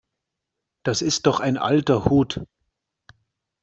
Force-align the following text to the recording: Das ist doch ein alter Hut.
Das 0.83 1.03
ist 1.03 1.27
doch 1.27 1.39
ein 1.41 1.57
alter 1.59 2.05
Hut. 2.05 2.43